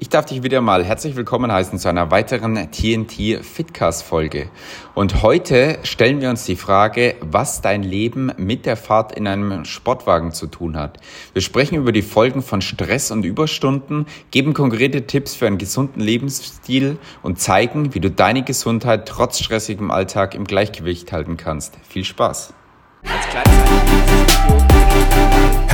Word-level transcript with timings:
Ich 0.00 0.08
darf 0.08 0.26
dich 0.26 0.44
wieder 0.44 0.60
mal 0.60 0.84
herzlich 0.84 1.16
willkommen 1.16 1.50
heißen 1.50 1.76
zu 1.80 1.88
einer 1.88 2.12
weiteren 2.12 2.54
TNT 2.70 3.44
Fitcast 3.44 4.04
Folge. 4.04 4.48
Und 4.94 5.22
heute 5.22 5.80
stellen 5.82 6.20
wir 6.20 6.30
uns 6.30 6.44
die 6.44 6.54
Frage, 6.54 7.16
was 7.20 7.62
dein 7.62 7.82
Leben 7.82 8.30
mit 8.36 8.64
der 8.64 8.76
Fahrt 8.76 9.10
in 9.10 9.26
einem 9.26 9.64
Sportwagen 9.64 10.30
zu 10.30 10.46
tun 10.46 10.76
hat. 10.76 11.00
Wir 11.32 11.42
sprechen 11.42 11.74
über 11.74 11.90
die 11.90 12.02
Folgen 12.02 12.42
von 12.42 12.60
Stress 12.60 13.10
und 13.10 13.24
Überstunden, 13.24 14.06
geben 14.30 14.54
konkrete 14.54 15.08
Tipps 15.08 15.34
für 15.34 15.48
einen 15.48 15.58
gesunden 15.58 16.00
Lebensstil 16.00 16.98
und 17.24 17.40
zeigen, 17.40 17.92
wie 17.92 18.00
du 18.00 18.08
deine 18.08 18.44
Gesundheit 18.44 19.08
trotz 19.08 19.40
stressigem 19.40 19.90
Alltag 19.90 20.36
im 20.36 20.44
Gleichgewicht 20.44 21.10
halten 21.10 21.36
kannst. 21.36 21.76
Viel 21.88 22.04
Spaß! 22.04 22.54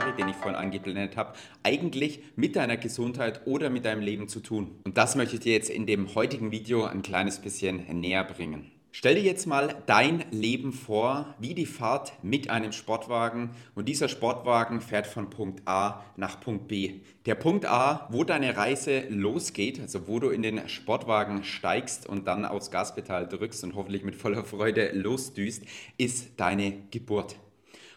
Eingeblendet 0.00 1.16
habe, 1.16 1.34
eigentlich 1.62 2.20
mit 2.36 2.56
deiner 2.56 2.76
Gesundheit 2.76 3.42
oder 3.46 3.70
mit 3.70 3.84
deinem 3.84 4.02
Leben 4.02 4.28
zu 4.28 4.40
tun. 4.40 4.78
Und 4.84 4.96
das 4.98 5.16
möchte 5.16 5.36
ich 5.36 5.40
dir 5.40 5.52
jetzt 5.52 5.70
in 5.70 5.86
dem 5.86 6.14
heutigen 6.14 6.50
Video 6.52 6.84
ein 6.84 7.02
kleines 7.02 7.38
bisschen 7.38 7.84
näher 8.00 8.24
bringen. 8.24 8.70
Stell 8.92 9.14
dir 9.14 9.22
jetzt 9.22 9.46
mal 9.46 9.76
dein 9.86 10.24
Leben 10.32 10.72
vor, 10.72 11.36
wie 11.38 11.54
die 11.54 11.66
Fahrt 11.66 12.12
mit 12.24 12.50
einem 12.50 12.72
Sportwagen 12.72 13.50
und 13.76 13.88
dieser 13.88 14.08
Sportwagen 14.08 14.80
fährt 14.80 15.06
von 15.06 15.30
Punkt 15.30 15.62
A 15.64 16.04
nach 16.16 16.40
Punkt 16.40 16.66
B. 16.66 16.94
Der 17.24 17.36
Punkt 17.36 17.66
A, 17.66 18.08
wo 18.10 18.24
deine 18.24 18.56
Reise 18.56 19.04
losgeht, 19.08 19.80
also 19.80 20.08
wo 20.08 20.18
du 20.18 20.30
in 20.30 20.42
den 20.42 20.68
Sportwagen 20.68 21.44
steigst 21.44 22.08
und 22.08 22.26
dann 22.26 22.44
aufs 22.44 22.72
Gaspedal 22.72 23.28
drückst 23.28 23.62
und 23.62 23.76
hoffentlich 23.76 24.02
mit 24.02 24.16
voller 24.16 24.44
Freude 24.44 24.90
losdüst, 24.92 25.62
ist 25.96 26.32
deine 26.38 26.72
Geburt. 26.90 27.36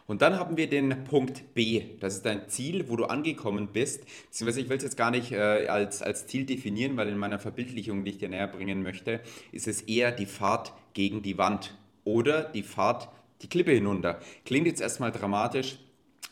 Und 0.05 0.21
dann 0.21 0.37
haben 0.37 0.57
wir 0.57 0.69
den 0.69 1.03
Punkt 1.05 1.53
B. 1.53 1.83
Das 1.99 2.15
ist 2.15 2.25
dein 2.25 2.49
Ziel, 2.49 2.89
wo 2.89 2.95
du 2.95 3.05
angekommen 3.05 3.69
bist. 3.71 4.05
Beziehungsweise 4.25 4.61
ich 4.61 4.69
will 4.69 4.77
es 4.77 4.83
jetzt 4.83 4.97
gar 4.97 5.11
nicht 5.11 5.31
äh, 5.31 5.67
als, 5.67 6.01
als 6.01 6.27
Ziel 6.27 6.45
definieren, 6.45 6.97
weil 6.97 7.07
in 7.07 7.17
meiner 7.17 7.39
Verbildlichung, 7.39 8.03
die 8.03 8.11
ich 8.11 8.17
dir 8.17 8.29
näher 8.29 8.47
bringen 8.47 8.83
möchte, 8.83 9.21
ist 9.51 9.67
es 9.67 9.81
eher 9.83 10.11
die 10.11 10.25
Fahrt 10.25 10.73
gegen 10.93 11.21
die 11.21 11.37
Wand 11.37 11.77
oder 12.03 12.43
die 12.43 12.63
Fahrt 12.63 13.09
die 13.41 13.47
Klippe 13.47 13.71
hinunter. 13.71 14.19
Klingt 14.45 14.67
jetzt 14.67 14.81
erstmal 14.81 15.11
dramatisch, 15.11 15.77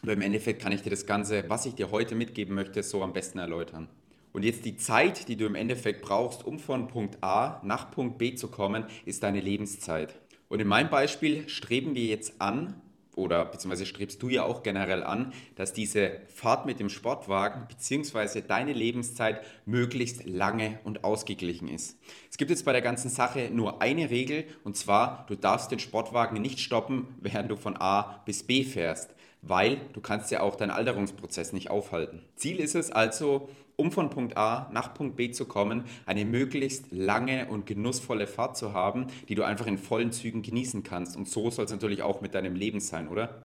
aber 0.02 0.14
im 0.14 0.22
Endeffekt 0.22 0.62
kann 0.62 0.72
ich 0.72 0.82
dir 0.82 0.90
das 0.90 1.06
Ganze, 1.06 1.46
was 1.48 1.66
ich 1.66 1.76
dir 1.76 1.92
heute 1.92 2.16
mitgeben 2.16 2.56
möchte, 2.56 2.84
so 2.84 3.04
am 3.04 3.14
besten 3.14 3.40
erläutern. 3.40 3.88
Und 4.34 4.44
jetzt 4.44 4.66
die 4.66 4.78
Zeit, 4.78 5.28
die 5.28 5.36
du 5.36 5.46
im 5.46 5.56
Endeffekt 5.56 6.02
brauchst, 6.02 6.46
um 6.46 6.58
von 6.58 6.88
Punkt 6.88 7.18
A 7.22 7.62
nach 7.64 7.92
Punkt 7.92 8.18
B 8.18 8.34
zu 8.34 8.48
kommen, 8.48 8.86
ist 9.06 9.24
deine 9.24 9.42
Lebenszeit. 9.42 10.16
Und 10.48 10.62
in 10.62 10.68
meinem 10.68 10.90
Beispiel 10.90 11.48
streben 11.50 11.96
wir 11.96 12.06
jetzt 12.06 12.42
an, 12.42 12.82
oder 13.22 13.46
beziehungsweise 13.46 13.86
strebst 13.86 14.22
du 14.22 14.30
ja 14.30 14.44
auch 14.44 14.64
generell 14.64 15.04
an, 15.04 15.34
dass 15.56 15.74
diese 15.74 16.22
Fahrt 16.28 16.66
mit 16.66 16.80
dem 16.80 16.90
Sportwagen 16.90 17.68
beziehungsweise 17.68 18.42
deine 18.42 18.74
Lebenszeit 18.74 19.42
möglichst 19.66 20.26
lange 20.26 20.80
und 20.84 21.04
ausgeglichen 21.04 21.68
ist. 21.68 21.98
Es 22.30 22.38
gibt 22.38 22.52
jetzt 22.52 22.66
bei 22.66 22.74
der 22.74 22.82
ganzen 22.82 23.10
Sache 23.10 23.50
nur 23.52 23.82
eine 23.82 24.10
Regel 24.10 24.46
und 24.64 24.76
zwar, 24.76 25.26
du 25.28 25.36
darfst 25.36 25.72
den 25.72 25.80
Sportwagen 25.80 26.42
nicht 26.42 26.60
stoppen, 26.60 27.08
während 27.22 27.50
du 27.52 27.56
von 27.56 27.78
A 27.78 28.22
bis 28.26 28.44
B 28.44 28.64
fährst, 28.64 29.12
weil 29.42 29.78
du 29.94 30.02
kannst 30.02 30.32
ja 30.32 30.42
auch 30.42 30.56
deinen 30.56 30.72
Alterungsprozess 30.72 31.54
nicht 31.54 31.70
aufhalten. 31.70 32.24
Ziel 32.36 32.60
ist 32.60 32.76
es 32.76 32.92
also, 32.92 33.50
um 33.76 33.92
von 33.92 34.10
Punkt 34.10 34.38
A 34.38 34.70
nach 34.72 34.94
Punkt 34.94 35.16
B 35.16 35.32
zu 35.32 35.46
kommen, 35.46 35.86
eine 36.06 36.26
möglichst 36.26 36.92
lange 36.92 37.48
und 37.48 37.66
genussvolle 37.66 38.28
Fahrt 38.28 38.56
zu 38.58 38.74
haben, 38.74 39.08
die 39.28 39.36
du 39.36 39.44
einfach 39.44 39.66
in 39.66 39.78
vollen 39.78 40.12
Zügen 40.12 40.44
genießen 40.44 40.84
kannst. 40.84 41.18
Und 41.18 41.28
so 41.28 41.50
soll 41.50 41.66
es 41.66 41.72
natürlich 41.72 42.04
auch 42.04 42.22
mit 42.22 42.36
deinem 42.36 42.56
Leben 42.56 42.80
sein, 42.80 43.08
oder? 43.08 43.42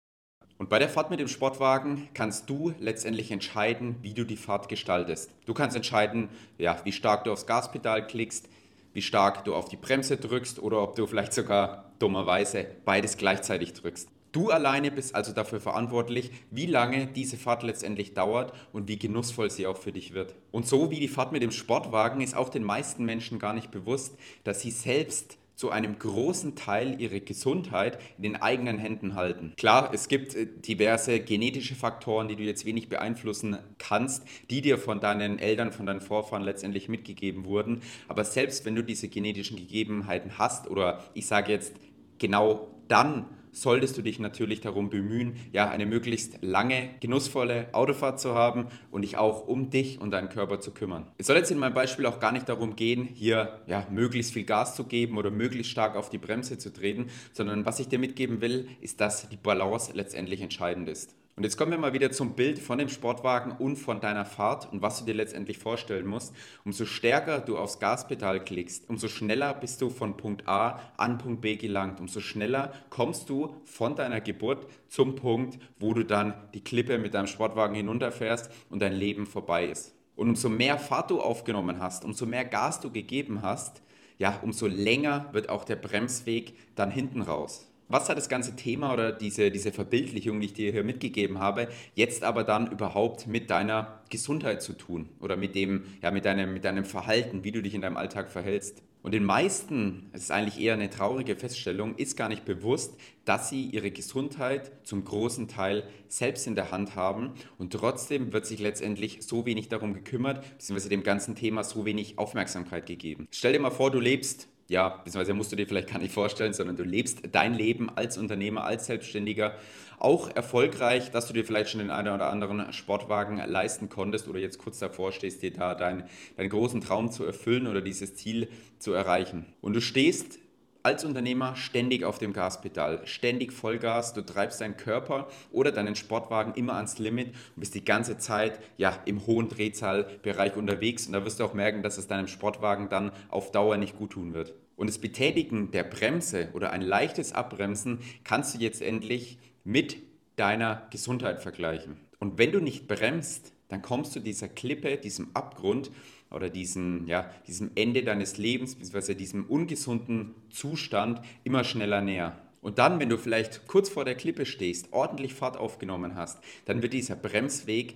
Und 0.59 0.69
bei 0.69 0.79
der 0.79 0.91
Fahrt 0.91 1.11
mit 1.11 1.21
dem 1.21 1.27
Sportwagen 1.27 2.09
kannst 2.13 2.51
du 2.51 2.75
letztendlich 2.79 3.31
entscheiden, 3.31 3.97
wie 4.03 4.13
du 4.13 4.25
die 4.25 4.37
Fahrt 4.37 4.69
gestaltest. 4.69 5.31
Du 5.47 5.55
kannst 5.55 5.75
entscheiden, 5.75 6.29
ja, 6.59 6.79
wie 6.85 6.93
stark 6.93 7.25
du 7.25 7.33
aufs 7.33 7.47
Gaspedal 7.47 8.07
klickst, 8.07 8.47
wie 8.93 9.03
stark 9.03 9.45
du 9.45 9.55
auf 9.55 9.71
die 9.71 9.77
Bremse 9.77 10.19
drückst 10.19 10.59
oder 10.59 10.83
ob 10.83 10.97
du 10.97 11.07
vielleicht 11.07 11.33
sogar 11.33 11.93
dummerweise 11.99 12.67
beides 12.85 13.17
gleichzeitig 13.17 13.73
drückst. 13.73 14.11
Du 14.33 14.51
alleine 14.51 14.91
bist 14.91 15.15
also 15.15 15.33
dafür 15.33 15.61
verantwortlich, 15.61 16.31
wie 16.51 16.67
lange 16.67 17.07
diese 17.09 17.37
Fahrt 17.37 17.65
letztendlich 17.65 18.15
dauert 18.15 18.53
und 18.73 18.89
wie 18.89 18.99
genussvoll 18.99 19.51
sie 19.51 19.67
auch 19.67 19.77
für 19.77 19.93
dich 19.93 20.15
wird. 20.15 20.37
Und 20.53 20.67
so 20.67 20.91
wie 20.91 21.01
die 21.01 21.09
Fahrt 21.09 21.33
mit 21.33 21.43
dem 21.43 21.51
Sportwagen 21.51 22.21
ist 22.21 22.37
auch 22.37 22.49
den 22.49 22.63
meisten 22.63 23.05
Menschen 23.05 23.39
gar 23.41 23.55
nicht 23.55 23.71
bewusst, 23.71 24.17
dass 24.45 24.61
sie 24.61 24.71
selbst 24.71 25.37
zu 25.61 25.71
einem 25.71 25.99
großen 25.99 26.57
Teil 26.57 26.99
ihre 27.03 27.21
Gesundheit 27.21 27.99
in 28.17 28.23
den 28.23 28.37
eigenen 28.37 28.79
Händen 28.79 29.15
halten. 29.15 29.53
Klar, 29.59 29.91
es 29.93 30.09
gibt 30.09 30.35
äh, 30.35 30.47
diverse 30.47 31.21
genetische 31.21 31.75
Faktoren, 31.75 32.29
die 32.29 32.37
du 32.37 32.45
jetzt 32.45 32.65
wenig 32.65 32.89
beeinflussen 32.89 33.59
kannst, 33.77 34.23
die 34.49 34.63
dir 34.63 34.79
von 34.79 35.01
deinen 35.01 35.39
Eltern, 35.39 35.71
von 35.71 35.85
deinen 35.85 36.01
Vorfahren 36.01 36.45
letztendlich 36.45 36.89
mitgegeben 36.89 37.45
wurden. 37.45 37.83
Aber 38.09 38.25
selbst 38.25 38.65
wenn 38.65 38.75
du 38.75 38.83
diese 38.83 39.09
genetischen 39.09 39.59
Gegebenheiten 39.59 40.39
hast 40.39 40.67
oder 40.67 41.05
ich 41.13 41.27
sage 41.27 41.53
jetzt 41.53 41.75
genau 42.17 42.69
dann, 42.89 43.27
solltest 43.53 43.97
du 43.99 44.03
dich 44.03 44.19
natürlich 44.19 44.61
darum 44.61 44.91
bemühen, 44.91 45.37
ja, 45.53 45.71
eine 45.71 45.87
möglichst 45.87 46.39
lange, 46.43 46.91
genussvolle 47.01 47.69
Autofahrt 47.73 48.21
zu 48.21 48.35
haben 48.35 48.67
und 48.91 49.03
dich 49.03 49.17
auch 49.17 49.47
um 49.47 49.71
dich 49.71 50.01
und 50.01 50.11
deinen 50.11 50.29
Körper 50.29 50.61
zu 50.61 50.73
kümmern. 50.73 51.07
Es 51.19 51.27
soll 51.27 51.37
jetzt 51.37 51.51
in 51.51 51.59
meinem 51.59 51.75
Beispiel 51.75 52.07
auch 52.07 52.21
gar 52.21 52.33
nicht 52.33 52.49
darum 52.49 52.77
gehen, 52.77 53.09
hier 53.15 53.61
ja, 53.67 53.87
möglichst 53.91 54.33
viel 54.33 54.45
Gas 54.45 54.75
zu 54.77 54.85
geben 54.85 55.19
oder 55.19 55.31
möglichst 55.31 55.73
stark 55.73 55.97
auf 55.97 56.11
die 56.11 56.19
Bremse 56.19 56.59
zu 56.59 56.73
treten, 56.73 57.07
sondern 57.33 57.67
was 57.67 57.81
ich 57.81 57.89
dir 57.89 57.99
mitgeben 57.99 58.41
will, 58.41 58.69
ist, 58.81 59.01
dass 59.01 59.29
die 59.29 59.37
Balance 59.37 59.93
letztendlich 59.95 60.41
entscheidend 60.41 60.89
ist. 60.89 61.20
Und 61.41 61.45
jetzt 61.45 61.57
kommen 61.57 61.71
wir 61.71 61.79
mal 61.79 61.95
wieder 61.95 62.11
zum 62.11 62.35
Bild 62.35 62.59
von 62.59 62.77
dem 62.77 62.91
Sportwagen 62.91 63.53
und 63.53 63.77
von 63.77 63.99
deiner 63.99 64.27
Fahrt 64.27 64.71
und 64.71 64.83
was 64.83 64.99
du 64.99 65.07
dir 65.07 65.15
letztendlich 65.15 65.57
vorstellen 65.57 66.07
musst. 66.07 66.35
Umso 66.67 66.85
stärker 66.85 67.41
du 67.41 67.57
aufs 67.57 67.79
Gaspedal 67.79 68.45
klickst, 68.45 68.91
umso 68.91 69.09
schneller 69.09 69.55
bist 69.55 69.81
du 69.81 69.89
von 69.89 70.19
Punkt 70.19 70.47
A 70.47 70.79
an 70.99 71.17
Punkt 71.17 71.41
B 71.41 71.57
gelangt. 71.57 71.99
Umso 71.99 72.21
schneller 72.21 72.75
kommst 72.91 73.31
du 73.31 73.57
von 73.65 73.97
deiner 73.97 74.21
Geburt 74.21 74.67
zum 74.89 75.17
Punkt, 75.17 75.59
wo 75.79 75.95
du 75.95 76.05
dann 76.05 76.35
die 76.53 76.63
Klippe 76.63 76.99
mit 76.99 77.15
deinem 77.15 77.27
Sportwagen 77.27 77.75
hinunterfährst 77.75 78.51
und 78.69 78.83
dein 78.83 78.93
Leben 78.93 79.25
vorbei 79.25 79.65
ist. 79.65 79.95
Und 80.17 80.29
umso 80.29 80.51
mehr 80.51 80.77
Fahrt 80.77 81.11
du 81.11 81.23
aufgenommen 81.23 81.81
hast, 81.81 82.05
umso 82.05 82.27
mehr 82.27 82.45
Gas 82.45 82.81
du 82.81 82.93
gegeben 82.93 83.41
hast, 83.41 83.81
ja, 84.19 84.39
umso 84.43 84.67
länger 84.67 85.31
wird 85.33 85.49
auch 85.49 85.65
der 85.65 85.77
Bremsweg 85.77 86.53
dann 86.75 86.91
hinten 86.91 87.23
raus 87.23 87.70
was 87.91 88.09
hat 88.09 88.17
das 88.17 88.29
ganze 88.29 88.57
Thema 88.57 88.93
oder 88.93 89.13
diese, 89.13 89.51
diese 89.51 89.73
Verbildlichung, 89.73 90.41
die 90.41 90.47
ich 90.47 90.53
dir 90.55 90.73
hier 90.73 90.85
mitgegeben 90.85 91.39
habe, 91.41 91.69
jetzt 91.95 92.25
aber 92.25 92.45
dann 92.45 92.71
überhaupt 92.71 93.27
mit 93.27 93.51
deiner 93.51 94.01
Gesundheit 94.09 94.63
zu 94.63 94.73
tun 94.73 95.09
oder 95.21 95.37
mit 95.37 95.55
dem, 95.55 95.83
ja, 96.01 96.11
mit 96.11 96.25
deinem, 96.25 96.55
mit 96.55 96.65
deinem 96.65 96.85
Verhalten, 96.85 97.45
wie 97.45 97.53
du 97.53 97.63
dich 97.63 97.75
in 97.75 97.83
deinem 97.83 97.97
Alltag 97.97 98.31
verhältst? 98.31 98.83
Und 99.03 99.13
den 99.13 99.25
meisten, 99.25 100.11
es 100.13 100.25
ist 100.25 100.31
eigentlich 100.31 100.61
eher 100.61 100.75
eine 100.75 100.91
traurige 100.91 101.35
Feststellung, 101.35 101.95
ist 101.97 102.19
gar 102.19 102.29
nicht 102.29 102.45
bewusst, 102.45 102.99
dass 103.25 103.49
sie 103.49 103.65
ihre 103.65 103.91
Gesundheit 103.91 104.73
zum 104.83 105.05
großen 105.05 105.49
Teil 105.49 105.85
selbst 106.09 106.47
in 106.47 106.55
der 106.55 106.71
Hand 106.71 106.97
haben 106.97 107.33
und 107.57 107.73
trotzdem 107.73 108.33
wird 108.35 108.45
sich 108.45 108.61
letztendlich 108.61 109.23
so 109.23 109.47
wenig 109.47 109.69
darum 109.69 109.95
gekümmert, 109.95 110.43
beziehungsweise 110.51 110.91
dem 110.91 111.03
ganzen 111.03 111.35
Thema 111.35 111.65
so 111.65 111.87
wenig 111.87 112.19
Aufmerksamkeit 112.19 112.85
gegeben. 112.85 113.27
Stell 113.31 113.55
dir 113.55 113.61
mal 113.61 113.71
vor, 113.71 113.91
du 113.91 114.01
lebst 114.01 114.50
ja, 114.71 114.89
beziehungsweise 114.89 115.35
musst 115.35 115.51
du 115.51 115.57
dir 115.57 115.67
vielleicht 115.67 115.91
gar 115.91 115.99
nicht 115.99 116.15
vorstellen, 116.15 116.53
sondern 116.53 116.77
du 116.77 116.85
lebst 116.85 117.23
dein 117.33 117.55
Leben 117.55 117.91
als 117.91 118.17
Unternehmer, 118.17 118.63
als 118.63 118.87
Selbstständiger 118.87 119.57
auch 119.99 120.31
erfolgreich, 120.31 121.11
dass 121.11 121.27
du 121.27 121.33
dir 121.33 121.45
vielleicht 121.45 121.71
schon 121.71 121.81
den 121.81 121.91
einen 121.91 122.15
oder 122.15 122.31
anderen 122.31 122.73
Sportwagen 122.73 123.39
leisten 123.39 123.89
konntest 123.89 124.29
oder 124.29 124.39
jetzt 124.39 124.59
kurz 124.59 124.79
davor 124.79 125.11
stehst, 125.11 125.43
dir 125.43 125.53
da 125.53 125.75
deinen, 125.75 126.05
deinen 126.37 126.51
großen 126.51 126.81
Traum 126.81 127.11
zu 127.11 127.25
erfüllen 127.25 127.67
oder 127.67 127.81
dieses 127.81 128.15
Ziel 128.15 128.49
zu 128.79 128.93
erreichen. 128.93 129.45
Und 129.61 129.75
du 129.75 129.81
stehst 129.81 130.39
als 130.83 131.05
Unternehmer 131.05 131.57
ständig 131.57 132.05
auf 132.05 132.19
dem 132.19 132.33
Gaspedal, 132.33 133.07
ständig 133.07 133.53
Vollgas, 133.53 134.15
du 134.15 134.23
treibst 134.23 134.61
deinen 134.61 134.77
Körper 134.77 135.29
oder 135.53 135.73
deinen 135.73 135.95
Sportwagen 135.95 136.55
immer 136.55 136.75
ans 136.75 136.99
Limit 136.99 137.29
und 137.29 137.61
bist 137.61 137.75
die 137.75 137.85
ganze 137.85 138.19
Zeit 138.19 138.61
ja 138.77 138.99
im 139.05 139.27
hohen 139.27 139.49
Drehzahlbereich 139.49 140.57
unterwegs 140.57 141.07
und 141.07 141.13
da 141.13 141.25
wirst 141.25 141.41
du 141.41 141.45
auch 141.45 141.55
merken, 141.55 141.83
dass 141.83 141.99
es 141.99 142.07
deinem 142.07 142.29
Sportwagen 142.29 142.89
dann 142.89 143.13
auf 143.29 143.53
Dauer 143.53 143.77
nicht 143.77 143.97
gut 143.97 144.11
tun 144.11 144.35
wird. 144.35 144.55
Und 144.77 144.89
das 144.89 144.99
Betätigen 144.99 145.71
der 145.73 145.85
Bremse 145.85 146.49
oder 146.55 146.71
ein 146.71 146.83
leichtes 146.83 147.33
Abbremsen 147.33 147.99
kannst 148.25 148.55
du 148.55 148.59
jetzt 148.59 148.81
endlich 148.81 149.39
mit 149.65 149.99
deiner 150.37 150.87
Gesundheit 150.91 151.43
vergleichen. 151.43 151.99
Und 152.19 152.39
wenn 152.39 152.53
du 152.53 152.61
nicht 152.61 152.89
bremst, 152.89 153.53
dann 153.69 153.83
kommst 153.83 154.17
du 154.17 154.21
dieser 154.21 154.49
Klippe, 154.49 154.97
diesem 154.97 155.29
Abgrund 155.35 155.91
oder 156.31 156.49
diesem, 156.49 157.07
ja, 157.07 157.31
diesem 157.47 157.71
Ende 157.75 158.03
deines 158.03 158.39
Lebens, 158.39 158.75
beziehungsweise 158.75 159.17
diesem 159.17 159.47
ungesunden 159.47 160.35
Zustand 160.51 161.21
immer 161.45 161.65
schneller 161.65 162.01
näher. 162.01 162.39
Und 162.63 162.79
dann, 162.79 163.01
wenn 163.01 163.09
du 163.09 163.17
vielleicht 163.17 163.67
kurz 163.67 163.89
vor 163.89 164.05
der 164.05 164.15
Klippe 164.15 164.45
stehst, 164.47 164.93
ordentlich 164.93 165.35
Fahrt 165.35 165.57
aufgenommen 165.57 166.15
hast, 166.15 166.39
dann 166.67 166.83
wird 166.83 166.93
dieser 166.93 167.17
Bremsweg 167.17 167.95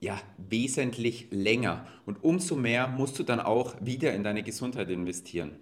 ja 0.00 0.20
wesentlich 0.36 1.28
länger. 1.30 1.86
Und 2.04 2.22
umso 2.22 2.56
mehr 2.56 2.88
musst 2.88 3.18
du 3.18 3.22
dann 3.22 3.40
auch 3.40 3.74
wieder 3.80 4.12
in 4.12 4.22
deine 4.22 4.42
Gesundheit 4.42 4.90
investieren. 4.90 5.52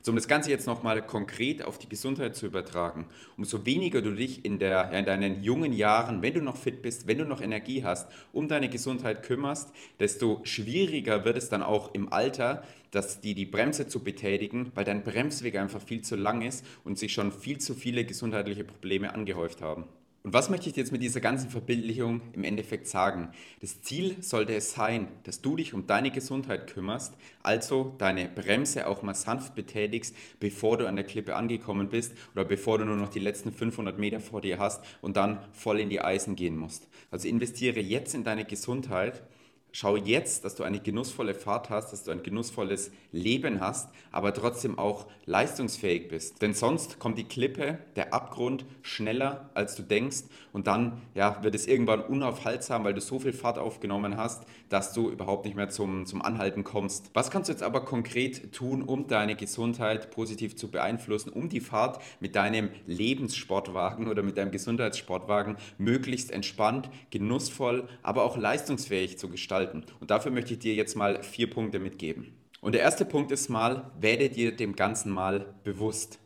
So, 0.00 0.10
um 0.10 0.16
das 0.16 0.26
Ganze 0.26 0.50
jetzt 0.50 0.66
nochmal 0.66 1.00
konkret 1.00 1.64
auf 1.64 1.78
die 1.78 1.88
Gesundheit 1.88 2.34
zu 2.34 2.46
übertragen, 2.46 3.06
umso 3.36 3.64
weniger 3.64 4.02
du 4.02 4.10
dich 4.10 4.44
in, 4.44 4.58
der, 4.58 4.90
in 4.92 5.04
deinen 5.04 5.42
jungen 5.42 5.72
Jahren, 5.72 6.22
wenn 6.22 6.34
du 6.34 6.40
noch 6.40 6.56
fit 6.56 6.82
bist, 6.82 7.06
wenn 7.06 7.18
du 7.18 7.24
noch 7.24 7.40
Energie 7.40 7.84
hast, 7.84 8.10
um 8.32 8.48
deine 8.48 8.68
Gesundheit 8.68 9.22
kümmerst, 9.22 9.70
desto 10.00 10.40
schwieriger 10.44 11.24
wird 11.24 11.36
es 11.36 11.48
dann 11.48 11.62
auch 11.62 11.94
im 11.94 12.12
Alter, 12.12 12.64
dass 12.90 13.20
die, 13.20 13.34
die 13.34 13.46
Bremse 13.46 13.86
zu 13.86 14.00
betätigen, 14.02 14.72
weil 14.74 14.84
dein 14.84 15.04
Bremsweg 15.04 15.56
einfach 15.56 15.80
viel 15.80 16.02
zu 16.02 16.16
lang 16.16 16.42
ist 16.42 16.64
und 16.84 16.98
sich 16.98 17.12
schon 17.12 17.32
viel 17.32 17.58
zu 17.58 17.74
viele 17.74 18.04
gesundheitliche 18.04 18.64
Probleme 18.64 19.14
angehäuft 19.14 19.62
haben. 19.62 19.84
Und 20.24 20.32
was 20.32 20.50
möchte 20.50 20.70
ich 20.70 20.76
jetzt 20.76 20.92
mit 20.92 21.02
dieser 21.02 21.20
ganzen 21.20 21.50
Verbildlichung 21.50 22.20
im 22.32 22.44
Endeffekt 22.44 22.86
sagen? 22.86 23.32
Das 23.60 23.82
Ziel 23.82 24.22
sollte 24.22 24.54
es 24.54 24.70
sein, 24.70 25.08
dass 25.24 25.40
du 25.40 25.56
dich 25.56 25.74
um 25.74 25.88
deine 25.88 26.12
Gesundheit 26.12 26.72
kümmerst, 26.72 27.14
also 27.42 27.96
deine 27.98 28.28
Bremse 28.28 28.86
auch 28.86 29.02
mal 29.02 29.16
sanft 29.16 29.56
betätigst, 29.56 30.14
bevor 30.38 30.78
du 30.78 30.86
an 30.86 30.94
der 30.94 31.04
Klippe 31.04 31.34
angekommen 31.34 31.88
bist 31.88 32.12
oder 32.34 32.44
bevor 32.44 32.78
du 32.78 32.84
nur 32.84 32.96
noch 32.96 33.08
die 33.08 33.18
letzten 33.18 33.50
500 33.50 33.98
Meter 33.98 34.20
vor 34.20 34.40
dir 34.40 34.60
hast 34.60 34.84
und 35.00 35.16
dann 35.16 35.40
voll 35.52 35.80
in 35.80 35.90
die 35.90 36.00
Eisen 36.00 36.36
gehen 36.36 36.56
musst. 36.56 36.86
Also 37.10 37.26
investiere 37.26 37.80
jetzt 37.80 38.14
in 38.14 38.22
deine 38.22 38.44
Gesundheit 38.44 39.24
Schau 39.74 39.96
jetzt, 39.96 40.44
dass 40.44 40.54
du 40.54 40.64
eine 40.64 40.80
genussvolle 40.80 41.34
Fahrt 41.34 41.70
hast, 41.70 41.94
dass 41.94 42.04
du 42.04 42.10
ein 42.10 42.22
genussvolles 42.22 42.92
Leben 43.10 43.58
hast, 43.58 43.88
aber 44.10 44.34
trotzdem 44.34 44.78
auch 44.78 45.06
leistungsfähig 45.24 46.08
bist. 46.08 46.42
Denn 46.42 46.52
sonst 46.52 46.98
kommt 46.98 47.16
die 47.16 47.24
Klippe, 47.24 47.78
der 47.96 48.12
Abgrund 48.12 48.66
schneller, 48.82 49.48
als 49.54 49.74
du 49.74 49.82
denkst 49.82 50.24
und 50.52 50.66
dann 50.66 51.00
ja, 51.14 51.42
wird 51.42 51.54
es 51.54 51.66
irgendwann 51.66 52.02
unaufhaltsam, 52.02 52.84
weil 52.84 52.92
du 52.92 53.00
so 53.00 53.18
viel 53.18 53.32
Fahrt 53.32 53.58
aufgenommen 53.58 54.18
hast, 54.18 54.44
dass 54.68 54.92
du 54.92 55.08
überhaupt 55.08 55.46
nicht 55.46 55.56
mehr 55.56 55.70
zum, 55.70 56.04
zum 56.04 56.20
Anhalten 56.20 56.64
kommst. 56.64 57.10
Was 57.14 57.30
kannst 57.30 57.48
du 57.48 57.54
jetzt 57.54 57.62
aber 57.62 57.82
konkret 57.86 58.52
tun, 58.52 58.82
um 58.82 59.06
deine 59.06 59.36
Gesundheit 59.36 60.10
positiv 60.10 60.54
zu 60.54 60.70
beeinflussen, 60.70 61.30
um 61.30 61.48
die 61.48 61.60
Fahrt 61.60 62.02
mit 62.20 62.36
deinem 62.36 62.68
Lebenssportwagen 62.86 64.06
oder 64.08 64.22
mit 64.22 64.36
deinem 64.36 64.50
Gesundheitssportwagen 64.50 65.56
möglichst 65.78 66.30
entspannt, 66.30 66.90
genussvoll, 67.10 67.88
aber 68.02 68.24
auch 68.24 68.36
leistungsfähig 68.36 69.16
zu 69.16 69.30
gestalten? 69.30 69.61
Gestalten. 69.62 69.84
Und 70.00 70.10
dafür 70.10 70.32
möchte 70.32 70.54
ich 70.54 70.58
dir 70.58 70.74
jetzt 70.74 70.96
mal 70.96 71.22
vier 71.22 71.48
Punkte 71.50 71.78
mitgeben. 71.78 72.32
Und 72.60 72.72
der 72.72 72.82
erste 72.82 73.04
Punkt 73.04 73.32
ist 73.32 73.48
mal, 73.48 73.90
werde 74.00 74.28
dir 74.28 74.54
dem 74.54 74.76
Ganzen 74.76 75.10
mal 75.10 75.54
bewusst. 75.64 76.18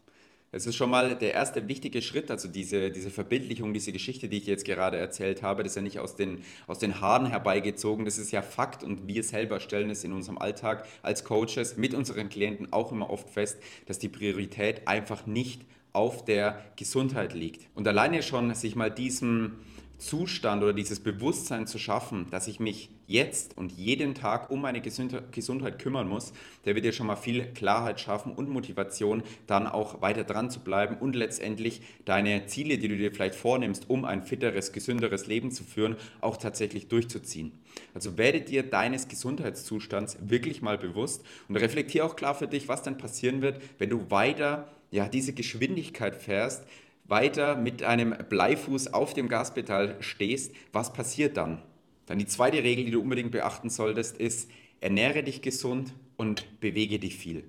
Es 0.53 0.67
ist 0.67 0.77
schon 0.77 0.91
mal 0.91 1.17
der 1.17 1.35
erste 1.35 1.69
wichtige 1.69 2.01
Schritt, 2.01 2.31
also 2.31 2.49
diese, 2.49 2.91
diese 2.91 3.11
Verbildlichung, 3.11 3.75
diese 3.75 3.93
Geschichte, 3.93 4.29
die 4.29 4.39
ich 4.39 4.47
jetzt 4.47 4.65
gerade 4.65 4.97
erzählt 4.97 5.43
habe, 5.43 5.63
das 5.63 5.73
ist 5.73 5.77
ja 5.77 5.83
nicht 5.83 5.99
aus 5.99 6.17
den, 6.17 6.45
aus 6.67 6.79
den 6.79 7.01
Haaren 7.01 7.27
herbeigezogen, 7.27 8.05
das 8.05 8.17
ist 8.17 8.31
ja 8.31 8.43
Fakt 8.43 8.83
und 8.83 9.07
wir 9.07 9.23
selber 9.23 9.61
stellen 9.61 9.91
es 9.91 10.05
in 10.05 10.13
unserem 10.13 10.39
Alltag 10.39 10.87
als 11.03 11.25
Coaches 11.25 11.77
mit 11.77 11.95
unseren 11.95 12.31
Klienten 12.31 12.73
auch 12.73 12.93
immer 12.93 13.11
oft 13.11 13.29
fest, 13.29 13.59
dass 13.87 13.99
die 13.99 14.09
Priorität 14.09 14.89
einfach 14.89 15.27
nicht 15.27 15.63
auf 15.93 16.25
der 16.25 16.63
Gesundheit 16.77 17.35
liegt. 17.35 17.69
Und 17.75 17.87
alleine 17.89 18.23
schon 18.23 18.55
sich 18.55 18.77
mal 18.77 18.91
diesem 18.91 19.59
Zustand 19.99 20.63
oder 20.63 20.73
dieses 20.73 21.01
Bewusstsein 21.01 21.67
zu 21.67 21.79
schaffen, 21.79 22.27
dass 22.31 22.49
ich 22.49 22.61
mich 22.61 22.91
jetzt 23.07 23.57
und 23.57 23.73
jeden 23.73 24.15
Tag 24.15 24.51
um 24.51 24.61
meine 24.61 24.81
Gesundheit 24.81 25.79
kümmern 25.79 26.09
muss, 26.09 26.33
der 26.65 26.75
wird 26.75 26.85
dir 26.85 26.93
schon 26.93 27.07
mal 27.07 27.17
viel 27.17 27.47
Klarheit 27.55 28.01
schaffen 28.01 28.33
und 28.33 28.51
Motivation, 28.51 29.23
dann 29.47 29.67
auch 29.67 30.03
weiter 30.03 30.25
dran 30.25 30.51
zu 30.51 30.61
bleiben 30.61 30.97
und 30.99 31.17
letztendlich 31.17 31.83
deine 32.05 32.47
Ziele, 32.47 32.79
die 32.79 32.89
du 32.89 32.97
dir 32.97 33.13
vielleicht 33.13 33.37
vornimmst, 33.37 33.89
um 33.89 34.05
ein 34.05 34.23
fitteres, 34.23 34.73
gesünderes 34.73 35.27
Leben 35.27 35.51
zu 35.51 35.65
führen, 35.65 35.97
auch 36.21 36.37
tatsächlich 36.37 36.89
durchzuziehen. 36.89 37.53
Also 37.95 38.19
werde 38.19 38.41
dir 38.41 38.63
deines 38.63 39.09
Gesundheitszustands 39.09 40.19
wirklich 40.21 40.63
mal 40.63 40.79
bewusst 40.79 41.25
und 41.49 41.57
reflektiere 41.57 42.05
auch 42.05 42.17
klar 42.17 42.35
für 42.35 42.49
dich, 42.49 42.69
was 42.69 42.83
dann 42.83 42.99
passieren 42.99 43.43
wird, 43.43 43.61
wenn 43.79 43.91
du 43.91 44.11
weiter 44.11 44.69
ja, 44.91 45.09
diese 45.09 45.33
Geschwindigkeit 45.33 46.17
fährst, 46.17 46.65
weiter 47.09 47.57
mit 47.57 47.83
einem 47.83 48.15
Bleifuß 48.29 48.93
auf 48.93 49.15
dem 49.15 49.29
Gaspedal 49.29 49.97
stehst, 50.01 50.53
was 50.73 50.93
passiert 50.93 51.37
dann? 51.37 51.63
Dann 52.07 52.19
die 52.19 52.27
zweite 52.27 52.63
Regel, 52.63 52.85
die 52.85 52.91
du 52.93 53.01
unbedingt 53.01 53.33
beachten 53.33 53.71
solltest, 53.71 54.17
ist, 54.17 54.51
ernähre 54.81 55.23
dich 55.23 55.43
gesund 55.43 55.93
und 56.17 56.61
bewege 56.61 56.99
dich 56.99 57.17
viel. 57.17 57.45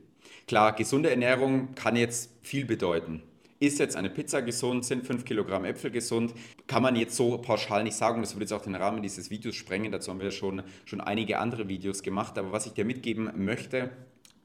Klar, 0.47 0.73
gesunde 0.73 1.09
Ernährung 1.09 1.75
kann 1.75 1.95
jetzt 1.95 2.31
viel 2.41 2.65
bedeuten. 2.65 3.21
Ist 3.59 3.79
jetzt 3.79 3.95
eine 3.95 4.09
Pizza 4.11 4.41
gesund? 4.43 4.85
Sind 4.85 5.05
5 5.05 5.25
Kilogramm 5.25 5.65
Äpfel 5.65 5.89
gesund? 5.89 6.33
Kann 6.67 6.83
man 6.83 6.95
jetzt 6.95 7.15
so 7.15 7.39
pauschal 7.39 7.83
nicht 7.83 7.95
sagen. 7.95 8.21
Das 8.21 8.35
würde 8.35 8.43
jetzt 8.43 8.53
auch 8.53 8.61
den 8.61 8.75
Rahmen 8.75 9.01
dieses 9.01 9.31
Videos 9.31 9.55
sprengen. 9.55 9.91
Dazu 9.91 10.11
haben 10.11 10.19
wir 10.19 10.29
schon, 10.29 10.61
schon 10.85 11.01
einige 11.01 11.39
andere 11.39 11.67
Videos 11.67 12.03
gemacht. 12.03 12.37
Aber 12.37 12.51
was 12.51 12.67
ich 12.67 12.73
dir 12.73 12.85
mitgeben 12.85 13.31
möchte, 13.35 13.89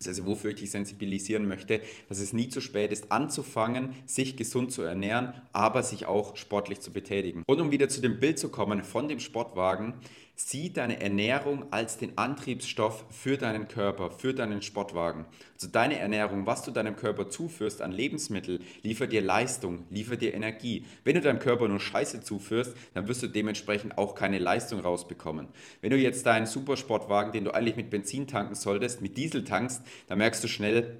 also 0.08 0.26
wofür 0.26 0.50
ich 0.50 0.56
dich 0.56 0.70
sensibilisieren 0.70 1.46
möchte, 1.46 1.80
dass 2.08 2.18
es 2.18 2.32
nie 2.32 2.48
zu 2.48 2.60
spät 2.60 2.92
ist, 2.92 3.12
anzufangen, 3.12 3.94
sich 4.06 4.36
gesund 4.36 4.72
zu 4.72 4.82
ernähren, 4.82 5.32
aber 5.52 5.82
sich 5.82 6.06
auch 6.06 6.36
sportlich 6.36 6.80
zu 6.80 6.92
betätigen. 6.92 7.42
Und 7.46 7.60
um 7.60 7.70
wieder 7.70 7.88
zu 7.88 8.00
dem 8.00 8.20
Bild 8.20 8.38
zu 8.38 8.48
kommen 8.48 8.82
von 8.84 9.08
dem 9.08 9.20
Sportwagen, 9.20 9.94
Sieh 10.34 10.72
deine 10.72 11.00
Ernährung 11.00 11.66
als 11.72 11.98
den 11.98 12.16
Antriebsstoff 12.16 13.04
für 13.10 13.36
deinen 13.36 13.68
Körper, 13.68 14.10
für 14.10 14.32
deinen 14.32 14.62
Sportwagen. 14.62 15.26
Also 15.54 15.68
deine 15.68 15.98
Ernährung, 15.98 16.46
was 16.46 16.62
du 16.62 16.70
deinem 16.70 16.96
Körper 16.96 17.28
zuführst 17.28 17.82
an 17.82 17.92
Lebensmittel, 17.92 18.60
liefert 18.82 19.12
dir 19.12 19.20
Leistung, 19.20 19.84
liefert 19.90 20.22
dir 20.22 20.32
Energie. 20.32 20.86
Wenn 21.04 21.14
du 21.14 21.20
deinem 21.20 21.38
Körper 21.38 21.68
nur 21.68 21.78
Scheiße 21.78 22.22
zuführst, 22.22 22.74
dann 22.94 23.08
wirst 23.08 23.22
du 23.22 23.28
dementsprechend 23.28 23.98
auch 23.98 24.14
keine 24.14 24.38
Leistung 24.38 24.80
rausbekommen. 24.80 25.48
Wenn 25.82 25.90
du 25.90 25.98
jetzt 25.98 26.24
deinen 26.24 26.46
Supersportwagen, 26.46 27.32
den 27.32 27.44
du 27.44 27.54
eigentlich 27.54 27.76
mit 27.76 27.90
Benzin 27.90 28.26
tanken 28.26 28.54
solltest, 28.54 29.02
mit 29.02 29.18
Diesel 29.18 29.44
tankst, 29.44 29.82
dann 30.08 30.18
merkst 30.18 30.42
du 30.42 30.48
schnell, 30.48 30.98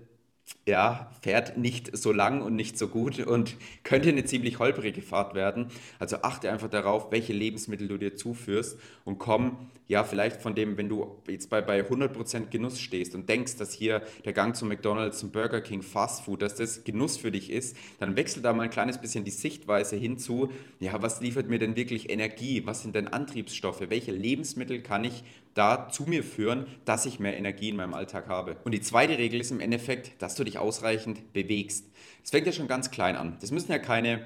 ja, 0.67 1.11
fährt 1.23 1.56
nicht 1.56 1.97
so 1.97 2.12
lang 2.12 2.41
und 2.43 2.55
nicht 2.55 2.79
so 2.79 2.87
gut 2.89 3.19
und 3.19 3.56
könnte 3.83 4.11
eine 4.11 4.25
ziemlich 4.25 4.59
holprige 4.59 5.03
Fahrt 5.03 5.35
werden. 5.35 5.67
Also 5.99 6.19
achte 6.23 6.50
einfach 6.53 6.69
darauf, 6.69 7.11
welche 7.11 7.33
Lebensmittel 7.33 7.89
du 7.89 7.99
dir 7.99 8.15
zuführst 8.15 8.79
und 9.05 9.19
komm, 9.19 9.56
ja, 9.89 10.05
vielleicht 10.05 10.41
von 10.41 10.55
dem, 10.55 10.77
wenn 10.79 10.89
du 10.89 11.21
jetzt 11.29 11.50
bei, 11.50 11.61
bei 11.61 11.83
100% 11.83 12.50
Genuss 12.50 12.81
stehst 12.81 13.15
und 13.15 13.29
denkst, 13.29 13.56
dass 13.56 13.73
hier 13.73 14.03
der 14.25 14.33
Gang 14.33 14.56
zum 14.56 14.69
McDonald's, 14.69 15.19
zum 15.19 15.33
Burger 15.33 15.61
King, 15.61 15.83
Fast 15.83 16.25
Food, 16.25 16.43
dass 16.43 16.55
das 16.55 16.85
Genuss 16.85 17.17
für 17.17 17.33
dich 17.33 17.50
ist, 17.50 17.77
dann 17.99 18.17
wechsel 18.17 18.41
da 18.43 18.53
mal 18.53 18.63
ein 18.65 18.70
kleines 18.70 18.99
bisschen 18.99 19.25
die 19.25 19.31
Sichtweise 19.32 19.96
hinzu, 19.96 20.51
ja, 20.81 21.03
was 21.03 21.20
liefert 21.20 21.49
mir 21.49 21.58
denn 21.58 21.77
wirklich 21.77 22.08
Energie? 22.08 22.63
Was 22.65 22.82
sind 22.82 22.94
denn 22.94 23.08
Antriebsstoffe? 23.08 23.82
Welche 23.89 24.13
Lebensmittel 24.13 24.81
kann 24.81 25.05
ich 25.05 25.25
da 25.55 25.89
zu 25.89 26.05
mir 26.05 26.25
führen, 26.25 26.67
dass 26.85 27.06
ich 27.06 27.21
mehr 27.21 27.37
Energie 27.37 27.69
in 27.69 27.77
meinem 27.77 27.94
Alltag 27.94 28.29
habe. 28.29 28.56
Und 28.65 28.73
die 28.73 28.81
zweite 28.81 29.19
Regel 29.19 29.41
ist 29.41 29.51
im 29.51 29.61
Endeffekt, 29.61 30.21
dass 30.23 30.35
du 30.35 30.44
dich 30.44 30.59
ausreichend 30.59 31.32
bewegst. 31.32 31.91
Es 32.25 32.31
fängt 32.31 32.47
ja 32.47 32.53
schon 32.53 32.69
ganz 32.69 32.91
klein 32.91 33.17
an. 33.17 33.37
Das 33.41 33.51
müssen 33.51 33.71
ja 33.71 33.79
keine 33.79 34.25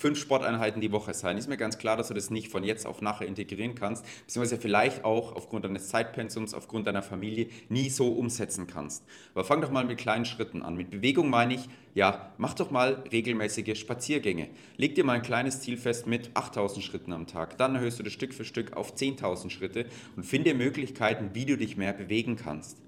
fünf 0.00 0.18
Sporteinheiten 0.18 0.80
die 0.80 0.92
Woche 0.92 1.12
sein. 1.12 1.36
Ist 1.36 1.48
mir 1.48 1.58
ganz 1.58 1.76
klar, 1.76 1.96
dass 1.98 2.08
du 2.08 2.14
das 2.14 2.30
nicht 2.30 2.48
von 2.48 2.64
jetzt 2.64 2.86
auf 2.86 3.02
nachher 3.02 3.26
integrieren 3.26 3.74
kannst, 3.74 4.04
beziehungsweise 4.26 4.58
vielleicht 4.58 5.04
auch 5.04 5.36
aufgrund 5.36 5.66
deines 5.66 5.88
Zeitpensums, 5.88 6.54
aufgrund 6.54 6.86
deiner 6.86 7.02
Familie 7.02 7.48
nie 7.68 7.90
so 7.90 8.08
umsetzen 8.08 8.66
kannst. 8.66 9.04
Aber 9.34 9.44
fang 9.44 9.60
doch 9.60 9.70
mal 9.70 9.84
mit 9.84 9.98
kleinen 9.98 10.24
Schritten 10.24 10.62
an. 10.62 10.74
Mit 10.74 10.90
Bewegung 10.90 11.28
meine 11.28 11.54
ich, 11.54 11.68
ja, 11.94 12.32
mach 12.38 12.54
doch 12.54 12.70
mal 12.70 13.04
regelmäßige 13.12 13.78
Spaziergänge. 13.78 14.48
Leg 14.78 14.94
dir 14.94 15.04
mal 15.04 15.12
ein 15.12 15.22
kleines 15.22 15.60
Ziel 15.60 15.76
fest 15.76 16.06
mit 16.06 16.30
8000 16.32 16.82
Schritten 16.82 17.12
am 17.12 17.26
Tag. 17.26 17.58
Dann 17.58 17.74
erhöhst 17.74 17.98
du 17.98 18.02
das 18.02 18.14
Stück 18.14 18.32
für 18.32 18.46
Stück 18.46 18.72
auf 18.78 18.94
10.000 18.94 19.50
Schritte 19.50 19.84
und 20.16 20.24
finde 20.24 20.54
Möglichkeiten, 20.54 21.30
wie 21.34 21.44
du 21.44 21.58
dich 21.58 21.76
mehr 21.76 21.92
bewegen 21.92 22.36
kannst. 22.36 22.78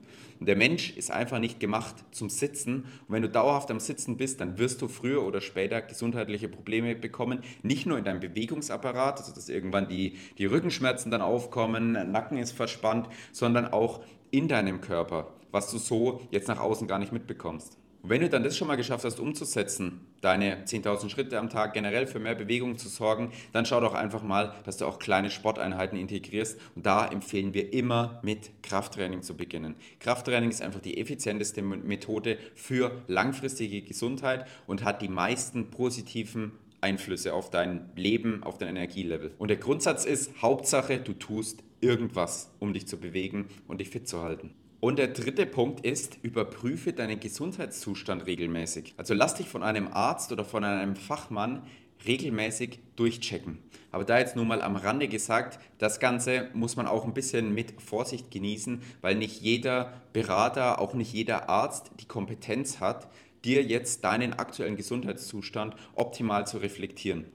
Und 0.42 0.46
der 0.46 0.56
Mensch 0.56 0.96
ist 0.96 1.12
einfach 1.12 1.38
nicht 1.38 1.61
gemacht 1.61 1.94
zum 2.11 2.28
Sitzen. 2.28 2.87
Und 3.06 3.14
wenn 3.14 3.22
du 3.22 3.28
dauerhaft 3.28 3.70
am 3.70 3.78
Sitzen 3.78 4.16
bist, 4.16 4.40
dann 4.40 4.58
wirst 4.58 4.82
du 4.82 4.88
früher 4.88 5.25
oder 5.25 5.40
später 5.40 5.80
gesundheitliche 5.80 6.49
Probleme 6.49 6.96
bekommen. 6.96 7.44
Nicht 7.62 7.87
nur 7.87 7.96
in 7.96 8.02
deinem 8.02 8.18
Bewegungsapparat, 8.18 9.20
also 9.20 9.32
dass 9.32 9.49
irgendwann 9.49 9.87
die, 9.87 10.16
die 10.38 10.46
Rückenschmerzen 10.46 11.12
dann 11.12 11.22
aufkommen, 11.22 11.92
Nacken 12.11 12.38
ist 12.38 12.50
verspannt, 12.50 13.06
sondern 13.30 13.72
auch 13.72 14.00
in 14.32 14.49
deinem 14.49 14.80
Körper, 14.80 15.32
was 15.52 15.70
du 15.70 15.78
so 15.78 16.22
jetzt 16.32 16.49
nach 16.49 16.58
außen 16.58 16.88
gar 16.88 16.99
nicht 16.99 17.12
mitbekommst. 17.12 17.78
Und 18.02 18.11
wenn 18.11 18.21
du 18.21 18.28
dann 18.28 18.42
das 18.42 18.56
schon 18.56 18.66
mal 18.66 18.76
geschafft 18.76 19.04
hast 19.04 19.21
umzusetzen, 19.21 20.00
deine 20.23 20.64
10.000 20.64 21.09
Schritte 21.09 21.38
am 21.38 21.49
Tag 21.49 21.73
generell 21.73 22.09
für 22.09 22.18
mehr 22.18 22.35
Bewegung 22.35 22.76
zu 22.76 22.88
sorgen, 22.88 23.30
dann 23.52 23.64
schau 23.64 23.80
doch 23.80 23.94
einfach 23.94 24.25
mal, 24.25 24.54
dass 24.64 24.76
du 24.76 24.87
auch 24.87 24.99
kleine 24.99 25.30
Sporteinheiten 25.30 25.97
integrierst. 25.97 26.59
Und 26.75 26.85
da 26.85 27.06
empfehlen 27.06 27.54
wir 27.54 27.73
immer 27.73 28.21
mit 28.25 28.50
Krafttraining 28.64 29.23
zu 29.23 29.37
beginnen. 29.37 29.76
Krafttraining 30.00 30.50
ist 30.50 30.62
einfach 30.62 30.80
die 30.80 30.99
effizienteste 30.99 31.62
Methode 31.62 32.38
für 32.56 33.02
langfristige 33.06 33.82
Gesundheit 33.82 34.49
und 34.66 34.82
hat 34.82 35.00
die 35.00 35.09
meisten 35.09 35.71
positiven 35.71 36.52
Einflüsse 36.80 37.32
auf 37.32 37.50
dein 37.50 37.90
Leben, 37.94 38.42
auf 38.42 38.59
dein 38.59 38.71
Energielevel. 38.71 39.32
Und 39.38 39.49
der 39.49 39.59
Grundsatz 39.59 40.04
ist, 40.04 40.42
Hauptsache, 40.42 40.99
du 40.99 41.12
tust 41.12 41.62
irgendwas, 41.80 42.50
um 42.59 42.73
dich 42.73 42.88
zu 42.88 42.99
bewegen 42.99 43.47
und 43.68 43.80
dich 43.80 43.90
fit 43.90 44.09
zu 44.09 44.23
halten. 44.23 44.50
Und 44.84 44.98
der 44.98 45.06
dritte 45.06 45.46
Punkt 45.46 45.86
ist, 45.86 46.18
überprüfe 46.22 46.92
deinen 46.92 47.20
Gesundheitszustand 47.20 48.26
regelmäßig. 48.26 48.94
Also 48.96 49.14
lass 49.14 49.36
dich 49.36 49.48
von 49.48 49.62
einem 49.62 49.86
Arzt 49.86 50.32
oder 50.32 50.44
von 50.44 50.64
einem 50.64 50.96
Fachmann 50.96 51.62
regelmäßig 52.04 52.80
durchchecken. 52.96 53.58
Aber 53.92 54.04
da 54.04 54.18
jetzt 54.18 54.34
nur 54.34 54.44
mal 54.44 54.60
am 54.60 54.74
Rande 54.74 55.06
gesagt, 55.06 55.60
das 55.78 56.00
Ganze 56.00 56.48
muss 56.52 56.74
man 56.74 56.88
auch 56.88 57.04
ein 57.04 57.14
bisschen 57.14 57.54
mit 57.54 57.80
Vorsicht 57.80 58.32
genießen, 58.32 58.82
weil 59.02 59.14
nicht 59.14 59.40
jeder 59.40 60.02
Berater, 60.12 60.80
auch 60.80 60.94
nicht 60.94 61.12
jeder 61.12 61.48
Arzt 61.48 61.92
die 62.00 62.08
Kompetenz 62.08 62.80
hat, 62.80 63.06
dir 63.44 63.62
jetzt 63.62 64.02
deinen 64.02 64.32
aktuellen 64.32 64.74
Gesundheitszustand 64.74 65.76
optimal 65.94 66.44
zu 66.48 66.58
reflektieren. 66.58 67.26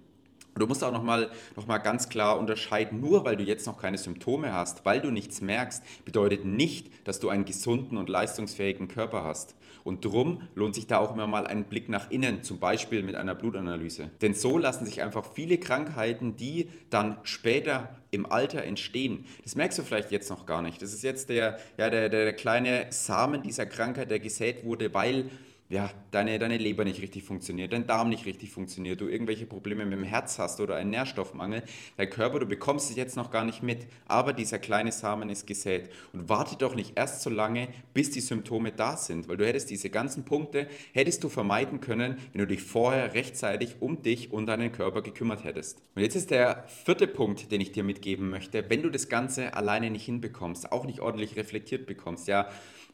Du 0.57 0.67
musst 0.67 0.83
auch 0.83 0.91
nochmal 0.91 1.29
noch 1.55 1.67
mal 1.67 1.77
ganz 1.77 2.09
klar 2.09 2.39
unterscheiden, 2.39 2.99
nur 2.99 3.25
weil 3.25 3.37
du 3.37 3.43
jetzt 3.43 3.65
noch 3.65 3.79
keine 3.79 3.97
Symptome 3.97 4.53
hast, 4.53 4.85
weil 4.85 5.01
du 5.01 5.11
nichts 5.11 5.41
merkst, 5.41 5.83
bedeutet 6.05 6.45
nicht, 6.45 6.91
dass 7.07 7.19
du 7.19 7.29
einen 7.29 7.45
gesunden 7.45 7.97
und 7.97 8.09
leistungsfähigen 8.09 8.87
Körper 8.87 9.23
hast. 9.23 9.55
Und 9.83 10.03
drum 10.03 10.41
lohnt 10.53 10.75
sich 10.75 10.85
da 10.87 10.97
auch 10.97 11.13
immer 11.13 11.27
mal 11.27 11.47
ein 11.47 11.63
Blick 11.63 11.87
nach 11.87 12.11
innen, 12.11 12.43
zum 12.43 12.59
Beispiel 12.59 13.03
mit 13.03 13.15
einer 13.15 13.35
Blutanalyse. 13.35 14.11
Denn 14.21 14.33
so 14.33 14.57
lassen 14.57 14.85
sich 14.85 15.01
einfach 15.01 15.25
viele 15.33 15.59
Krankheiten, 15.59 16.35
die 16.35 16.69
dann 16.89 17.17
später 17.23 17.95
im 18.11 18.25
Alter 18.25 18.63
entstehen, 18.63 19.25
das 19.43 19.55
merkst 19.55 19.79
du 19.79 19.83
vielleicht 19.83 20.11
jetzt 20.11 20.29
noch 20.29 20.45
gar 20.45 20.61
nicht. 20.61 20.81
Das 20.81 20.93
ist 20.93 21.03
jetzt 21.03 21.29
der, 21.29 21.57
ja, 21.77 21.89
der, 21.89 22.09
der 22.09 22.33
kleine 22.33 22.87
Samen 22.89 23.43
dieser 23.43 23.65
Krankheit, 23.65 24.11
der 24.11 24.19
gesät 24.19 24.65
wurde, 24.65 24.93
weil 24.93 25.29
ja, 25.69 25.91
deine, 26.11 26.39
deine 26.39 26.57
Leber 26.57 26.85
nicht 26.85 27.01
richtig 27.01 27.23
funktioniert, 27.23 27.73
dein 27.73 27.87
Darm 27.87 28.07
nicht 28.07 28.25
richtig 28.25 28.51
funktioniert, 28.51 29.01
du 29.01 29.07
irgendwelche 29.07 29.45
Probleme 29.45 29.85
mit 29.85 29.99
dem 29.99 30.05
Herz 30.05 30.39
hast 30.39 30.61
oder 30.61 30.75
einen 30.75 30.91
Nährstoffmangel, 30.91 31.63
dein 31.97 32.09
Körper, 32.09 32.39
du 32.39 32.45
bekommst 32.45 32.89
es 32.89 32.95
jetzt 32.95 33.17
noch 33.17 33.31
gar 33.31 33.43
nicht 33.43 33.63
mit, 33.63 33.85
aber 34.05 34.31
dieser 34.31 34.59
kleine 34.59 34.93
Samen 34.93 35.29
ist 35.29 35.45
gesät. 35.45 35.89
Und 36.13 36.29
warte 36.29 36.55
doch 36.55 36.73
nicht 36.73 36.93
erst 36.95 37.21
so 37.21 37.29
lange, 37.29 37.67
bis 37.93 38.11
die 38.11 38.21
Symptome 38.21 38.71
da 38.71 38.95
sind, 38.95 39.27
weil 39.27 39.35
du 39.35 39.45
hättest 39.45 39.69
diese 39.69 39.89
ganzen 39.89 40.23
Punkte, 40.23 40.67
hättest 40.93 41.23
du 41.25 41.29
vermeiden 41.29 41.81
können, 41.81 42.17
wenn 42.31 42.39
du 42.39 42.47
dich 42.47 42.61
vorher 42.61 43.13
rechtzeitig 43.13 43.75
um 43.81 44.01
dich 44.01 44.31
und 44.31 44.45
deinen 44.45 44.71
Körper 44.71 45.01
gekümmert 45.01 45.43
hättest. 45.43 45.81
Und 45.95 46.01
jetzt 46.01 46.15
ist 46.15 46.31
der 46.31 46.63
vierte 46.67 47.07
Punkt, 47.07 47.51
den 47.51 47.59
ich 47.59 47.73
dir 47.73 47.83
mitgeben 47.83 48.29
möchte, 48.29 48.69
wenn 48.69 48.83
du 48.83 48.89
das 48.89 49.09
Ganze 49.09 49.53
alleine 49.53 49.89
nicht 49.89 50.05
hinbekommst, 50.05 50.71
auch 50.71 50.85
nicht 50.85 51.01
ordentlich 51.01 51.35
reflektiert 51.35 51.87
bekommst, 51.87 52.29
ja, 52.29 52.47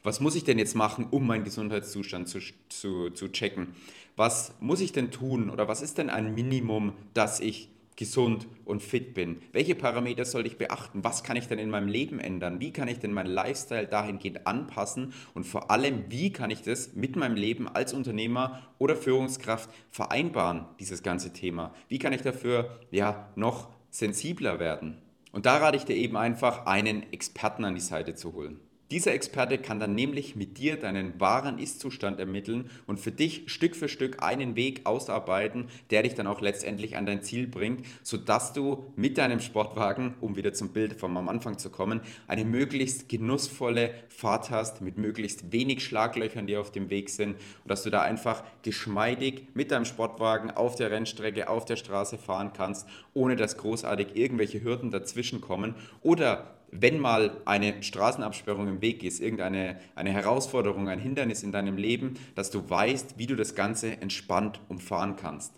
was 0.04 0.20
muss 0.20 0.36
ich 0.36 0.44
denn 0.44 0.58
jetzt 0.58 0.76
machen, 0.76 1.06
um 1.10 1.26
meinen 1.26 1.44
Gesundheitszustand 1.44 2.28
zu, 2.28 2.38
zu, 2.68 3.10
zu 3.10 3.28
checken? 3.32 3.74
Was 4.16 4.54
muss 4.60 4.80
ich 4.80 4.92
denn 4.92 5.10
tun 5.10 5.50
oder 5.50 5.66
was 5.66 5.82
ist 5.82 5.98
denn 5.98 6.10
ein 6.10 6.34
Minimum, 6.34 6.92
dass 7.14 7.40
ich 7.40 7.70
gesund 7.96 8.46
und 8.66 8.82
fit 8.82 9.14
bin? 9.14 9.40
Welche 9.52 9.74
Parameter 9.74 10.26
soll 10.26 10.46
ich 10.46 10.58
beachten? 10.58 11.02
Was 11.02 11.24
kann 11.24 11.36
ich 11.36 11.48
denn 11.48 11.58
in 11.58 11.70
meinem 11.70 11.88
Leben 11.88 12.20
ändern? 12.20 12.60
Wie 12.60 12.70
kann 12.70 12.86
ich 12.86 12.98
denn 12.98 13.14
meinen 13.14 13.32
Lifestyle 13.32 13.86
dahingehend 13.86 14.46
anpassen? 14.46 15.14
Und 15.32 15.44
vor 15.44 15.70
allem, 15.70 16.04
wie 16.10 16.30
kann 16.30 16.50
ich 16.50 16.60
das 16.60 16.92
mit 16.94 17.16
meinem 17.16 17.36
Leben 17.36 17.66
als 17.66 17.94
Unternehmer 17.94 18.60
oder 18.78 18.96
Führungskraft 18.96 19.70
vereinbaren, 19.90 20.66
dieses 20.80 21.02
ganze 21.02 21.32
Thema? 21.32 21.74
Wie 21.88 21.98
kann 21.98 22.12
ich 22.12 22.20
dafür 22.20 22.78
ja 22.90 23.32
noch 23.36 23.70
sensibler 23.88 24.60
werden? 24.60 24.98
Und 25.32 25.46
da 25.46 25.56
rate 25.56 25.78
ich 25.78 25.84
dir 25.84 25.96
eben 25.96 26.18
einfach, 26.18 26.66
einen 26.66 27.10
Experten 27.10 27.64
an 27.64 27.74
die 27.74 27.80
Seite 27.80 28.14
zu 28.14 28.34
holen. 28.34 28.60
Dieser 28.94 29.12
Experte 29.12 29.58
kann 29.58 29.80
dann 29.80 29.96
nämlich 29.96 30.36
mit 30.36 30.56
dir 30.56 30.76
deinen 30.76 31.18
wahren 31.18 31.58
Ist-Zustand 31.58 32.20
ermitteln 32.20 32.70
und 32.86 33.00
für 33.00 33.10
dich 33.10 33.42
Stück 33.46 33.74
für 33.74 33.88
Stück 33.88 34.22
einen 34.22 34.54
Weg 34.54 34.82
ausarbeiten, 34.86 35.66
der 35.90 36.04
dich 36.04 36.14
dann 36.14 36.28
auch 36.28 36.40
letztendlich 36.40 36.96
an 36.96 37.04
dein 37.04 37.20
Ziel 37.20 37.48
bringt, 37.48 37.84
sodass 38.04 38.52
du 38.52 38.84
mit 38.94 39.18
deinem 39.18 39.40
Sportwagen, 39.40 40.14
um 40.20 40.36
wieder 40.36 40.52
zum 40.52 40.68
Bild 40.68 40.92
vom 40.92 41.16
am 41.16 41.28
Anfang 41.28 41.58
zu 41.58 41.70
kommen, 41.70 42.02
eine 42.28 42.44
möglichst 42.44 43.08
genussvolle 43.08 43.90
Fahrt 44.10 44.50
hast 44.50 44.80
mit 44.80 44.96
möglichst 44.96 45.50
wenig 45.50 45.82
Schlaglöchern, 45.82 46.46
die 46.46 46.56
auf 46.56 46.70
dem 46.70 46.88
Weg 46.88 47.10
sind 47.10 47.30
und 47.32 47.68
dass 47.68 47.82
du 47.82 47.90
da 47.90 48.02
einfach 48.02 48.44
geschmeidig 48.62 49.48
mit 49.54 49.72
deinem 49.72 49.86
Sportwagen 49.86 50.52
auf 50.52 50.76
der 50.76 50.92
Rennstrecke, 50.92 51.48
auf 51.48 51.64
der 51.64 51.74
Straße 51.74 52.16
fahren 52.16 52.52
kannst, 52.56 52.86
ohne 53.12 53.34
dass 53.34 53.56
großartig 53.56 54.14
irgendwelche 54.14 54.62
Hürden 54.62 54.92
dazwischen 54.92 55.40
kommen 55.40 55.74
oder 56.00 56.54
wenn 56.76 56.98
mal 56.98 57.40
eine 57.44 57.82
Straßenabsperrung 57.82 58.66
im 58.66 58.82
Weg 58.82 59.04
ist, 59.04 59.20
irgendeine 59.20 59.78
eine 59.94 60.10
Herausforderung, 60.12 60.88
ein 60.88 60.98
Hindernis 60.98 61.42
in 61.42 61.52
deinem 61.52 61.76
Leben, 61.76 62.14
dass 62.34 62.50
du 62.50 62.68
weißt, 62.68 63.16
wie 63.16 63.26
du 63.26 63.36
das 63.36 63.54
Ganze 63.54 64.00
entspannt 64.02 64.60
umfahren 64.68 65.16
kannst. 65.16 65.52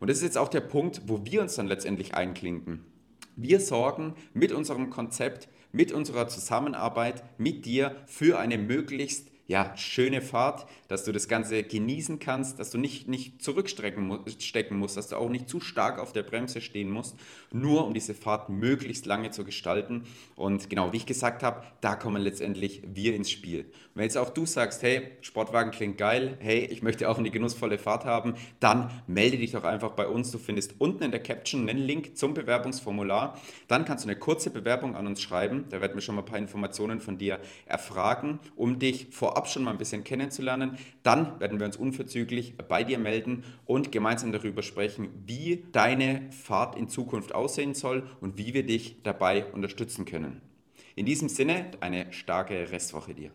Und 0.00 0.08
das 0.08 0.18
ist 0.18 0.24
jetzt 0.24 0.38
auch 0.38 0.48
der 0.48 0.62
Punkt, 0.62 1.02
wo 1.06 1.24
wir 1.24 1.42
uns 1.42 1.54
dann 1.54 1.66
letztendlich 1.66 2.14
einklinken. 2.14 2.84
Wir 3.36 3.60
sorgen 3.60 4.14
mit 4.32 4.52
unserem 4.52 4.90
Konzept, 4.90 5.48
mit 5.72 5.92
unserer 5.92 6.28
Zusammenarbeit 6.28 7.24
mit 7.38 7.66
dir 7.66 7.96
für 8.06 8.38
eine 8.38 8.58
möglichst 8.58 9.33
ja, 9.46 9.76
schöne 9.76 10.22
Fahrt, 10.22 10.66
dass 10.88 11.04
du 11.04 11.12
das 11.12 11.28
Ganze 11.28 11.62
genießen 11.62 12.18
kannst, 12.18 12.58
dass 12.58 12.70
du 12.70 12.78
nicht, 12.78 13.08
nicht 13.08 13.42
zurückstecken 13.42 14.06
musst, 14.06 14.96
dass 14.96 15.08
du 15.08 15.16
auch 15.16 15.28
nicht 15.28 15.48
zu 15.48 15.60
stark 15.60 15.98
auf 15.98 16.12
der 16.12 16.22
Bremse 16.22 16.60
stehen 16.60 16.90
musst, 16.90 17.16
nur 17.52 17.86
um 17.86 17.92
diese 17.92 18.14
Fahrt 18.14 18.48
möglichst 18.48 19.04
lange 19.04 19.30
zu 19.30 19.44
gestalten. 19.44 20.04
Und 20.34 20.70
genau, 20.70 20.92
wie 20.92 20.98
ich 20.98 21.06
gesagt 21.06 21.42
habe, 21.42 21.62
da 21.82 21.94
kommen 21.94 22.22
letztendlich 22.22 22.82
wir 22.86 23.14
ins 23.14 23.30
Spiel. 23.30 23.60
Und 23.60 23.96
wenn 23.96 24.04
jetzt 24.04 24.16
auch 24.16 24.30
du 24.30 24.46
sagst, 24.46 24.82
hey, 24.82 25.02
Sportwagen 25.20 25.70
klingt 25.72 25.98
geil, 25.98 26.38
hey, 26.40 26.64
ich 26.64 26.82
möchte 26.82 27.08
auch 27.08 27.18
eine 27.18 27.30
genussvolle 27.30 27.78
Fahrt 27.78 28.04
haben, 28.06 28.34
dann 28.60 28.90
melde 29.06 29.38
dich 29.38 29.52
doch 29.52 29.64
einfach 29.64 29.90
bei 29.90 30.08
uns. 30.08 30.30
Du 30.30 30.38
findest 30.38 30.74
unten 30.78 31.02
in 31.02 31.10
der 31.10 31.22
Caption 31.22 31.68
einen 31.68 31.78
Link 31.78 32.16
zum 32.16 32.32
Bewerbungsformular. 32.32 33.38
Dann 33.68 33.84
kannst 33.84 34.04
du 34.04 34.08
eine 34.08 34.18
kurze 34.18 34.50
Bewerbung 34.50 34.96
an 34.96 35.06
uns 35.06 35.20
schreiben. 35.20 35.66
Da 35.68 35.80
werden 35.80 35.94
wir 35.94 36.00
schon 36.00 36.14
mal 36.14 36.22
ein 36.22 36.26
paar 36.26 36.38
Informationen 36.38 37.00
von 37.00 37.18
dir 37.18 37.38
erfragen, 37.66 38.40
um 38.56 38.78
dich 38.78 39.08
vor 39.10 39.33
vorab 39.34 39.48
schon 39.48 39.64
mal 39.64 39.72
ein 39.72 39.78
bisschen 39.78 40.04
kennenzulernen. 40.04 40.78
Dann 41.02 41.40
werden 41.40 41.58
wir 41.58 41.66
uns 41.66 41.76
unverzüglich 41.76 42.56
bei 42.56 42.84
dir 42.84 43.00
melden 43.00 43.42
und 43.66 43.90
gemeinsam 43.90 44.30
darüber 44.30 44.62
sprechen, 44.62 45.08
wie 45.26 45.64
deine 45.72 46.30
Fahrt 46.30 46.76
in 46.76 46.88
Zukunft 46.88 47.34
aussehen 47.34 47.74
soll 47.74 48.08
und 48.20 48.38
wie 48.38 48.54
wir 48.54 48.64
dich 48.64 49.02
dabei 49.02 49.46
unterstützen 49.46 50.04
können. 50.04 50.40
In 50.94 51.04
diesem 51.04 51.28
Sinne, 51.28 51.72
eine 51.80 52.12
starke 52.12 52.70
Restwoche 52.70 53.12
dir. 53.12 53.32